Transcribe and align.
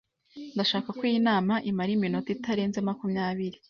Ndashaka 0.55 0.89
ko 0.97 1.01
iyi 1.09 1.19
nama 1.29 1.53
imara 1.69 1.89
iminota 1.97 2.29
itarenze 2.35 2.79
makumyabiri. 2.87 3.57